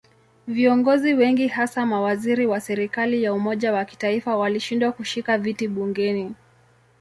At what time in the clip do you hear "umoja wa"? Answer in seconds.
3.33-3.85